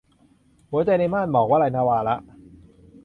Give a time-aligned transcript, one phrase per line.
[0.69, 2.15] หัวใจในม่านหมอก- วลัย นวาระ